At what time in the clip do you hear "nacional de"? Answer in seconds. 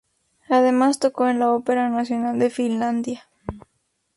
1.89-2.49